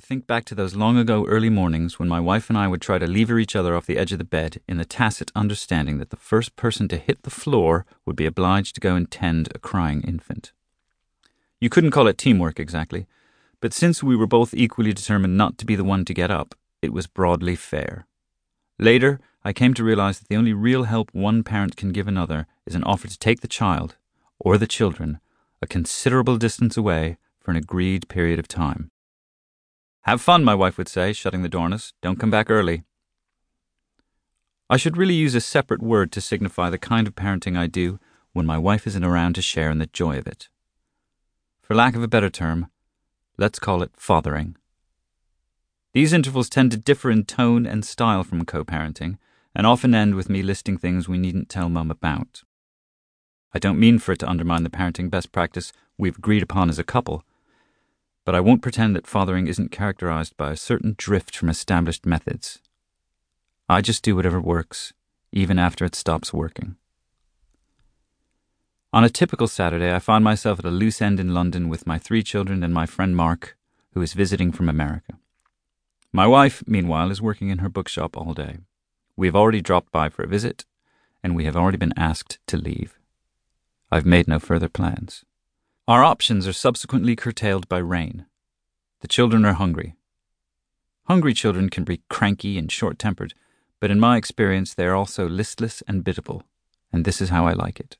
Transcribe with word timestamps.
I 0.00 0.02
think 0.02 0.26
back 0.26 0.46
to 0.46 0.54
those 0.54 0.74
long 0.74 0.96
ago 0.96 1.26
early 1.26 1.50
mornings 1.50 1.98
when 1.98 2.08
my 2.08 2.20
wife 2.20 2.48
and 2.48 2.56
I 2.56 2.68
would 2.68 2.80
try 2.80 2.96
to 2.96 3.06
lever 3.06 3.38
each 3.38 3.54
other 3.54 3.76
off 3.76 3.84
the 3.84 3.98
edge 3.98 4.12
of 4.12 4.18
the 4.18 4.24
bed 4.24 4.62
in 4.66 4.78
the 4.78 4.86
tacit 4.86 5.30
understanding 5.36 5.98
that 5.98 6.08
the 6.08 6.16
first 6.16 6.56
person 6.56 6.88
to 6.88 6.96
hit 6.96 7.22
the 7.22 7.28
floor 7.28 7.84
would 8.06 8.16
be 8.16 8.24
obliged 8.24 8.74
to 8.74 8.80
go 8.80 8.94
and 8.94 9.10
tend 9.10 9.52
a 9.54 9.58
crying 9.58 10.00
infant. 10.00 10.52
You 11.60 11.68
couldn't 11.68 11.90
call 11.90 12.06
it 12.06 12.16
teamwork 12.16 12.58
exactly, 12.58 13.08
but 13.60 13.74
since 13.74 14.02
we 14.02 14.16
were 14.16 14.26
both 14.26 14.54
equally 14.54 14.94
determined 14.94 15.36
not 15.36 15.58
to 15.58 15.66
be 15.66 15.76
the 15.76 15.84
one 15.84 16.06
to 16.06 16.14
get 16.14 16.30
up, 16.30 16.54
it 16.80 16.94
was 16.94 17.06
broadly 17.06 17.54
fair. 17.54 18.06
Later, 18.78 19.20
I 19.44 19.52
came 19.52 19.74
to 19.74 19.84
realize 19.84 20.18
that 20.18 20.28
the 20.28 20.36
only 20.36 20.54
real 20.54 20.84
help 20.84 21.10
one 21.12 21.42
parent 21.42 21.76
can 21.76 21.92
give 21.92 22.08
another 22.08 22.46
is 22.64 22.74
an 22.74 22.84
offer 22.84 23.06
to 23.06 23.18
take 23.18 23.42
the 23.42 23.46
child, 23.46 23.96
or 24.38 24.56
the 24.56 24.66
children, 24.66 25.20
a 25.60 25.66
considerable 25.66 26.38
distance 26.38 26.78
away 26.78 27.18
for 27.38 27.50
an 27.50 27.58
agreed 27.58 28.08
period 28.08 28.38
of 28.38 28.48
time. 28.48 28.90
Have 30.02 30.20
fun, 30.20 30.44
my 30.44 30.54
wife 30.54 30.78
would 30.78 30.88
say, 30.88 31.12
shutting 31.12 31.42
the 31.42 31.48
door 31.48 31.64
on 31.64 31.72
us. 31.72 31.92
Don't 32.00 32.18
come 32.18 32.30
back 32.30 32.50
early. 32.50 32.84
I 34.68 34.76
should 34.76 34.96
really 34.96 35.14
use 35.14 35.34
a 35.34 35.40
separate 35.40 35.82
word 35.82 36.10
to 36.12 36.20
signify 36.20 36.70
the 36.70 36.78
kind 36.78 37.06
of 37.06 37.14
parenting 37.14 37.58
I 37.58 37.66
do 37.66 37.98
when 38.32 38.46
my 38.46 38.56
wife 38.56 38.86
isn't 38.86 39.04
around 39.04 39.34
to 39.34 39.42
share 39.42 39.70
in 39.70 39.78
the 39.78 39.86
joy 39.86 40.16
of 40.16 40.26
it. 40.26 40.48
For 41.60 41.74
lack 41.74 41.94
of 41.94 42.02
a 42.02 42.08
better 42.08 42.30
term, 42.30 42.70
let's 43.36 43.58
call 43.58 43.82
it 43.82 43.90
fathering. 43.96 44.56
These 45.92 46.12
intervals 46.12 46.48
tend 46.48 46.70
to 46.70 46.76
differ 46.76 47.10
in 47.10 47.24
tone 47.24 47.66
and 47.66 47.84
style 47.84 48.22
from 48.22 48.44
co 48.44 48.64
parenting, 48.64 49.18
and 49.54 49.66
often 49.66 49.94
end 49.94 50.14
with 50.14 50.30
me 50.30 50.42
listing 50.42 50.78
things 50.78 51.08
we 51.08 51.18
needn't 51.18 51.48
tell 51.48 51.68
Mum 51.68 51.90
about. 51.90 52.42
I 53.52 53.58
don't 53.58 53.80
mean 53.80 53.98
for 53.98 54.12
it 54.12 54.20
to 54.20 54.28
undermine 54.30 54.62
the 54.62 54.70
parenting 54.70 55.10
best 55.10 55.32
practice 55.32 55.72
we've 55.98 56.16
agreed 56.16 56.42
upon 56.42 56.68
as 56.68 56.78
a 56.78 56.84
couple, 56.84 57.24
but 58.30 58.36
I 58.36 58.40
won't 58.40 58.62
pretend 58.62 58.94
that 58.94 59.08
fathering 59.08 59.48
isn't 59.48 59.72
characterized 59.72 60.36
by 60.36 60.52
a 60.52 60.56
certain 60.56 60.94
drift 60.96 61.34
from 61.34 61.48
established 61.48 62.06
methods. 62.06 62.60
I 63.68 63.80
just 63.80 64.04
do 64.04 64.14
whatever 64.14 64.40
works, 64.40 64.92
even 65.32 65.58
after 65.58 65.84
it 65.84 65.96
stops 65.96 66.32
working. 66.32 66.76
On 68.92 69.02
a 69.02 69.10
typical 69.10 69.48
Saturday, 69.48 69.92
I 69.92 69.98
find 69.98 70.22
myself 70.22 70.60
at 70.60 70.64
a 70.64 70.70
loose 70.70 71.02
end 71.02 71.18
in 71.18 71.34
London 71.34 71.68
with 71.68 71.88
my 71.88 71.98
three 71.98 72.22
children 72.22 72.62
and 72.62 72.72
my 72.72 72.86
friend 72.86 73.16
Mark, 73.16 73.56
who 73.94 74.00
is 74.00 74.12
visiting 74.12 74.52
from 74.52 74.68
America. 74.68 75.14
My 76.12 76.28
wife, 76.28 76.62
meanwhile, 76.68 77.10
is 77.10 77.20
working 77.20 77.48
in 77.48 77.58
her 77.58 77.68
bookshop 77.68 78.16
all 78.16 78.32
day. 78.32 78.58
We 79.16 79.26
have 79.26 79.34
already 79.34 79.60
dropped 79.60 79.90
by 79.90 80.08
for 80.08 80.22
a 80.22 80.28
visit, 80.28 80.66
and 81.20 81.34
we 81.34 81.46
have 81.46 81.56
already 81.56 81.78
been 81.78 81.94
asked 81.96 82.38
to 82.46 82.56
leave. 82.56 82.96
I've 83.90 84.06
made 84.06 84.28
no 84.28 84.38
further 84.38 84.68
plans. 84.68 85.24
Our 85.90 86.04
options 86.04 86.46
are 86.46 86.52
subsequently 86.52 87.16
curtailed 87.16 87.68
by 87.68 87.78
rain. 87.78 88.26
The 89.00 89.08
children 89.08 89.44
are 89.44 89.54
hungry. 89.54 89.96
Hungry 91.08 91.34
children 91.34 91.68
can 91.68 91.82
be 91.82 92.02
cranky 92.08 92.56
and 92.58 92.70
short 92.70 92.96
tempered, 92.96 93.34
but 93.80 93.90
in 93.90 93.98
my 93.98 94.16
experience, 94.16 94.72
they 94.72 94.86
are 94.86 94.94
also 94.94 95.28
listless 95.28 95.82
and 95.88 96.04
biddable, 96.04 96.44
and 96.92 97.04
this 97.04 97.20
is 97.20 97.30
how 97.30 97.48
I 97.48 97.54
like 97.54 97.80
it. 97.80 97.96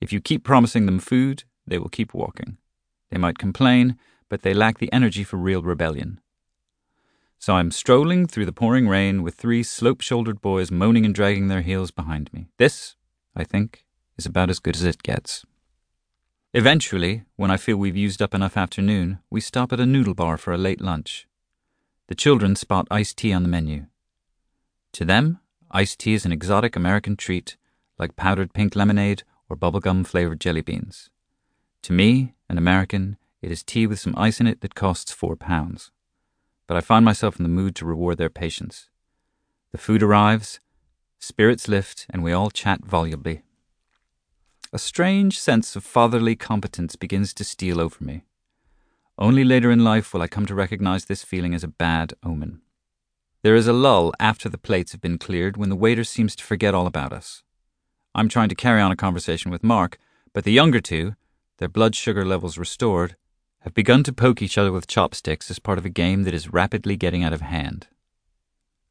If 0.00 0.14
you 0.14 0.20
keep 0.22 0.44
promising 0.44 0.86
them 0.86 0.98
food, 0.98 1.44
they 1.66 1.76
will 1.76 1.90
keep 1.90 2.14
walking. 2.14 2.56
They 3.10 3.18
might 3.18 3.36
complain, 3.36 3.98
but 4.30 4.40
they 4.40 4.54
lack 4.54 4.78
the 4.78 4.90
energy 4.90 5.22
for 5.22 5.36
real 5.36 5.60
rebellion. 5.60 6.22
So 7.38 7.56
I'm 7.56 7.70
strolling 7.70 8.26
through 8.26 8.46
the 8.46 8.60
pouring 8.60 8.88
rain 8.88 9.22
with 9.22 9.34
three 9.34 9.62
slope 9.62 10.00
shouldered 10.00 10.40
boys 10.40 10.70
moaning 10.70 11.04
and 11.04 11.14
dragging 11.14 11.48
their 11.48 11.60
heels 11.60 11.90
behind 11.90 12.32
me. 12.32 12.46
This, 12.56 12.96
I 13.34 13.44
think, 13.44 13.84
is 14.16 14.24
about 14.24 14.48
as 14.48 14.58
good 14.58 14.76
as 14.76 14.84
it 14.84 15.02
gets. 15.02 15.44
Eventually, 16.56 17.22
when 17.36 17.50
I 17.50 17.58
feel 17.58 17.76
we've 17.76 17.98
used 17.98 18.22
up 18.22 18.32
enough 18.32 18.56
afternoon, 18.56 19.18
we 19.28 19.42
stop 19.42 19.74
at 19.74 19.78
a 19.78 19.84
noodle 19.84 20.14
bar 20.14 20.38
for 20.38 20.54
a 20.54 20.56
late 20.56 20.80
lunch. 20.80 21.28
The 22.06 22.14
children 22.14 22.56
spot 22.56 22.88
iced 22.90 23.18
tea 23.18 23.34
on 23.34 23.42
the 23.42 23.48
menu. 23.50 23.88
To 24.92 25.04
them, 25.04 25.40
iced 25.70 25.98
tea 25.98 26.14
is 26.14 26.24
an 26.24 26.32
exotic 26.32 26.74
American 26.74 27.14
treat, 27.14 27.58
like 27.98 28.16
powdered 28.16 28.54
pink 28.54 28.74
lemonade 28.74 29.22
or 29.50 29.56
bubblegum 29.58 30.06
flavored 30.06 30.40
jelly 30.40 30.62
beans. 30.62 31.10
To 31.82 31.92
me, 31.92 32.32
an 32.48 32.56
American, 32.56 33.18
it 33.42 33.50
is 33.50 33.62
tea 33.62 33.86
with 33.86 34.00
some 34.00 34.14
ice 34.16 34.40
in 34.40 34.46
it 34.46 34.62
that 34.62 34.74
costs 34.74 35.12
four 35.12 35.36
pounds. 35.36 35.90
But 36.66 36.78
I 36.78 36.80
find 36.80 37.04
myself 37.04 37.36
in 37.38 37.42
the 37.42 37.50
mood 37.50 37.76
to 37.76 37.84
reward 37.84 38.16
their 38.16 38.30
patience. 38.30 38.88
The 39.72 39.78
food 39.78 40.02
arrives, 40.02 40.60
spirits 41.18 41.68
lift, 41.68 42.06
and 42.08 42.24
we 42.24 42.32
all 42.32 42.48
chat 42.48 42.82
volubly. 42.82 43.42
A 44.72 44.78
strange 44.78 45.38
sense 45.38 45.76
of 45.76 45.84
fatherly 45.84 46.34
competence 46.34 46.96
begins 46.96 47.32
to 47.34 47.44
steal 47.44 47.80
over 47.80 48.02
me. 48.02 48.24
Only 49.16 49.44
later 49.44 49.70
in 49.70 49.84
life 49.84 50.12
will 50.12 50.22
I 50.22 50.26
come 50.26 50.44
to 50.46 50.54
recognize 50.54 51.04
this 51.04 51.22
feeling 51.22 51.54
as 51.54 51.62
a 51.62 51.68
bad 51.68 52.14
omen. 52.24 52.60
There 53.42 53.54
is 53.54 53.68
a 53.68 53.72
lull 53.72 54.12
after 54.18 54.48
the 54.48 54.58
plates 54.58 54.92
have 54.92 55.00
been 55.00 55.18
cleared 55.18 55.56
when 55.56 55.68
the 55.68 55.76
waiter 55.76 56.02
seems 56.02 56.34
to 56.36 56.44
forget 56.44 56.74
all 56.74 56.86
about 56.86 57.12
us. 57.12 57.44
I'm 58.14 58.28
trying 58.28 58.48
to 58.48 58.56
carry 58.56 58.80
on 58.80 58.90
a 58.90 58.96
conversation 58.96 59.50
with 59.50 59.62
Mark, 59.62 59.98
but 60.32 60.44
the 60.44 60.52
younger 60.52 60.80
two, 60.80 61.14
their 61.58 61.68
blood 61.68 61.94
sugar 61.94 62.24
levels 62.24 62.58
restored, 62.58 63.14
have 63.60 63.72
begun 63.72 64.02
to 64.02 64.12
poke 64.12 64.42
each 64.42 64.58
other 64.58 64.72
with 64.72 64.88
chopsticks 64.88 65.50
as 65.50 65.60
part 65.60 65.78
of 65.78 65.84
a 65.84 65.90
game 65.90 66.24
that 66.24 66.34
is 66.34 66.52
rapidly 66.52 66.96
getting 66.96 67.22
out 67.22 67.32
of 67.32 67.40
hand. 67.40 67.86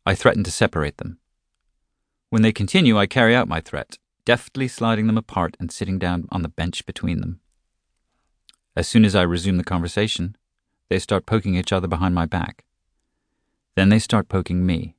I 0.06 0.16
threaten 0.16 0.44
to 0.46 0.52
separate 0.52 0.98
them. 0.98 1.20
When 2.30 2.44
they 2.44 2.54
continue, 2.54 2.98
I 2.98 3.08
carry 3.08 3.36
out 3.36 3.48
my 3.48 3.60
threat 3.60 3.98
deftly 4.26 4.68
sliding 4.68 5.08
them 5.08 5.18
apart 5.18 5.56
and 5.60 5.72
sitting 5.72 6.00
down 6.00 6.28
on 6.32 6.42
the 6.42 6.50
bench 6.50 6.86
between 6.86 7.22
them. 7.22 7.40
As 8.76 8.88
soon 8.88 9.06
as 9.06 9.16
I 9.16 9.22
resume 9.22 9.58
the 9.58 9.64
conversation, 9.64 10.36
they 10.90 11.00
start 11.00 11.26
poking 11.26 11.56
each 11.56 11.72
other 11.72 11.88
behind 11.88 12.14
my 12.14 12.26
back. 12.26 12.66
Then 13.76 13.90
they 13.90 14.00
start 14.00 14.28
poking 14.28 14.66
me. 14.66 14.96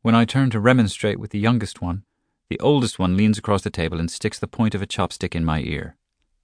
When 0.00 0.14
I 0.14 0.24
turn 0.24 0.50
to 0.50 0.60
remonstrate 0.60 1.20
with 1.20 1.30
the 1.30 1.38
youngest 1.38 1.80
one, 1.80 2.04
the 2.48 2.58
oldest 2.60 2.98
one 2.98 3.16
leans 3.16 3.38
across 3.38 3.62
the 3.62 3.70
table 3.70 4.00
and 4.00 4.10
sticks 4.10 4.38
the 4.38 4.48
point 4.48 4.74
of 4.74 4.82
a 4.82 4.86
chopstick 4.86 5.34
in 5.34 5.44
my 5.44 5.60
ear. 5.60 5.96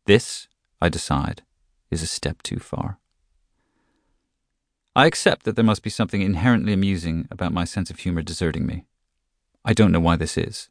This, 0.06 0.48
I 0.80 0.88
decide, 0.88 1.42
is 1.90 2.02
a 2.02 2.06
step 2.06 2.42
too 2.42 2.58
far. 2.58 2.98
I 4.94 5.06
accept 5.06 5.44
that 5.44 5.54
there 5.54 5.64
must 5.64 5.82
be 5.82 5.90
something 5.90 6.22
inherently 6.22 6.72
amusing 6.72 7.28
about 7.30 7.52
my 7.52 7.64
sense 7.64 7.90
of 7.90 7.98
humor 8.00 8.22
deserting 8.22 8.66
me. 8.66 8.84
I 9.64 9.72
don't 9.72 9.92
know 9.92 10.00
why 10.00 10.16
this 10.16 10.38
is. 10.38 10.70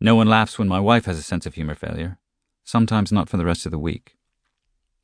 No 0.00 0.14
one 0.14 0.28
laughs 0.28 0.58
when 0.58 0.68
my 0.68 0.80
wife 0.80 1.06
has 1.06 1.18
a 1.18 1.22
sense 1.22 1.46
of 1.46 1.54
humor 1.54 1.74
failure, 1.74 2.18
sometimes 2.64 3.10
not 3.10 3.28
for 3.28 3.36
the 3.36 3.44
rest 3.44 3.64
of 3.64 3.72
the 3.72 3.78
week. 3.78 4.16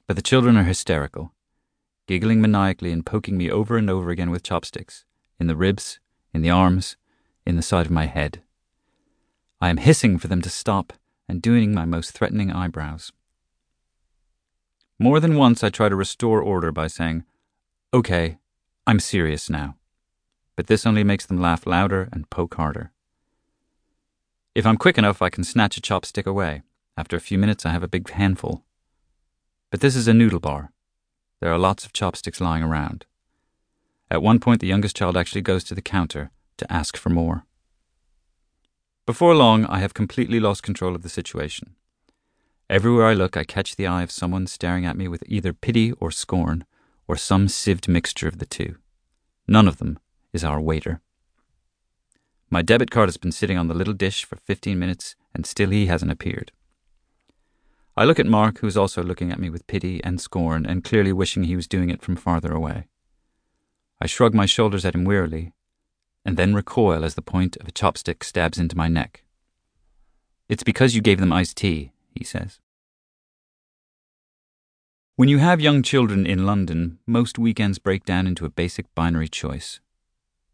But 0.07 0.17
the 0.17 0.23
children 0.23 0.57
are 0.57 0.65
hysterical, 0.65 1.33
giggling 2.07 2.41
maniacally 2.41 2.93
and 2.93 3.07
poking 3.07 3.39
me 3.39 3.51
over 3.51 3.77
and 3.77 3.89
over 3.89 4.11
again 4.11 4.31
with 4.31 4.43
chopsticks, 4.43 5.05
in 5.41 5.47
the 5.47 5.57
ribs, 5.57 5.99
in 6.35 6.43
the 6.43 6.51
arms, 6.51 6.97
in 7.47 7.57
the 7.57 7.63
side 7.63 7.87
of 7.87 7.93
my 7.93 8.07
head. 8.07 8.43
I 9.61 9.71
am 9.71 9.79
hissing 9.79 10.19
for 10.19 10.29
them 10.29 10.43
to 10.43 10.51
stop 10.51 10.93
and 11.29 11.41
doing 11.41 11.73
my 11.73 11.85
most 11.85 12.11
threatening 12.11 12.53
eyebrows. 12.53 13.13
More 14.99 15.21
than 15.21 15.37
once 15.37 15.65
I 15.65 15.71
try 15.71 15.89
to 15.89 15.97
restore 15.97 16.43
order 16.43 16.71
by 16.71 16.87
saying, 16.87 17.25
Okay, 17.95 18.39
I'm 18.87 19.01
serious 19.01 19.49
now. 19.49 19.77
But 20.55 20.67
this 20.67 20.85
only 20.87 21.05
makes 21.05 21.25
them 21.25 21.41
laugh 21.41 21.67
louder 21.67 22.09
and 22.13 22.29
poke 22.29 22.57
harder. 22.57 22.93
If 24.55 24.67
I'm 24.67 24.77
quick 24.77 24.99
enough, 24.99 25.23
I 25.23 25.31
can 25.31 25.45
snatch 25.45 25.79
a 25.79 25.81
chopstick 25.81 26.27
away. 26.27 26.63
After 26.95 27.17
a 27.17 27.21
few 27.21 27.39
minutes, 27.39 27.65
I 27.65 27.71
have 27.71 27.83
a 27.83 27.89
big 27.89 28.11
handful. 28.11 28.65
But 29.71 29.81
this 29.81 29.97
is 29.97 30.07
a 30.07 30.13
noodle 30.13 30.41
bar. 30.41 30.73
There 31.41 31.51
are 31.51 31.59
lots 31.59 31.87
of 31.87 31.95
chopsticks 31.95 32.39
lying 32.39 32.63
around. 32.63 33.07
At 34.11 34.23
one 34.23 34.41
point, 34.41 34.61
the 34.61 34.67
youngest 34.67 34.95
child 34.95 35.17
actually 35.17 35.41
goes 35.41 35.65
to 35.65 35.75
the 35.75 35.81
counter 35.81 36.31
to 36.59 36.71
ask 36.71 36.99
for 36.99 37.09
more. 37.09 37.47
Before 39.07 39.35
long, 39.35 39.65
I 39.67 39.79
have 39.79 39.95
completely 39.95 40.39
lost 40.39 40.63
control 40.63 40.95
of 40.95 41.03
the 41.03 41.09
situation. 41.09 41.75
Everywhere 42.69 43.07
I 43.07 43.15
look, 43.15 43.39
I 43.39 43.45
catch 43.45 43.77
the 43.77 43.87
eye 43.87 44.03
of 44.03 44.11
someone 44.11 44.47
staring 44.47 44.85
at 44.85 44.99
me 44.99 45.09
with 45.09 45.25
either 45.27 45.55
pity 45.55 45.93
or 45.93 46.11
scorn, 46.11 46.67
or 47.09 47.17
some 47.17 47.49
sieved 47.49 47.89
mixture 47.89 48.29
of 48.29 48.39
the 48.39 48.47
two. 48.47 48.77
None 49.49 49.67
of 49.67 49.79
them 49.79 49.99
is 50.35 50.45
our 50.45 50.61
waiter. 50.61 51.01
My 52.53 52.61
debit 52.61 52.91
card 52.91 53.09
has 53.09 53.17
been 53.17 53.33
sitting 53.33 53.57
on 53.57 53.69
the 53.69 53.75
little 53.75 53.95
dish 53.95 54.27
for 54.27 54.37
15 54.37 54.79
minutes, 54.79 55.17
and 55.35 55.47
still 55.47 55.71
he 55.71 55.87
hasn't 55.87 56.13
appeared. 56.13 56.53
I 57.97 58.05
look 58.05 58.21
at 58.21 58.27
Mark, 58.27 58.59
who 58.59 58.67
is 58.67 58.77
also 58.77 59.03
looking 59.03 59.33
at 59.33 59.39
me 59.39 59.49
with 59.49 59.67
pity 59.67 60.05
and 60.05 60.21
scorn, 60.21 60.67
and 60.67 60.85
clearly 60.85 61.15
wishing 61.15 61.45
he 61.45 61.57
was 61.57 61.67
doing 61.67 61.89
it 61.89 62.03
from 62.03 62.15
farther 62.15 62.53
away. 62.53 62.89
I 64.03 64.07
shrug 64.07 64.35
my 64.35 64.45
shoulders 64.45 64.85
at 64.85 64.95
him 64.95 65.07
wearily, 65.07 65.55
and 66.27 66.37
then 66.37 66.53
recoil 66.53 67.07
as 67.07 67.15
the 67.15 67.23
point 67.23 67.57
of 67.57 67.69
a 67.69 67.73
chopstick 67.73 68.23
stabs 68.23 68.59
into 68.59 68.77
my 68.77 68.87
neck. 68.87 69.25
It's 70.51 70.63
because 70.63 70.95
you 70.95 71.01
gave 71.01 71.21
them 71.21 71.33
iced 71.33 71.57
tea, 71.57 71.93
he 72.15 72.23
says. 72.23 72.61
When 75.17 75.31
you 75.31 75.39
have 75.39 75.63
young 75.63 75.83
children 75.83 76.27
in 76.27 76.45
London, 76.45 76.99
most 77.07 77.39
weekends 77.39 77.79
break 77.79 78.05
down 78.05 78.27
into 78.27 78.45
a 78.45 78.51
basic 78.51 78.95
binary 78.95 79.29
choice 79.29 79.81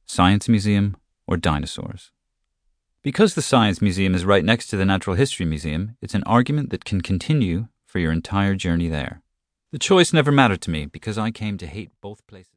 Science 0.07 0.49
Museum 0.49 0.97
or 1.29 1.37
dinosaurs. 1.37 2.11
Because 3.03 3.35
the 3.35 3.43
Science 3.43 3.81
Museum 3.81 4.15
is 4.15 4.25
right 4.25 4.45
next 4.45 4.67
to 4.69 4.77
the 4.77 4.85
Natural 4.85 5.15
History 5.15 5.47
Museum, 5.47 5.97
it's 6.03 6.15
an 6.15 6.25
argument 6.25 6.71
that 6.71 6.85
can 6.85 7.01
continue 7.01 7.69
for 7.87 8.01
your 8.01 8.11
entire 8.11 8.57
journey 8.57 8.89
there. 8.89 9.23
The 9.71 9.79
choice 9.79 10.13
never 10.13 10.33
mattered 10.33 10.63
to 10.63 10.71
me 10.71 10.87
because 10.87 11.19
I 11.19 11.31
came 11.31 11.59
to 11.59 11.67
hate 11.67 11.91
both 12.01 12.27
places. 12.27 12.47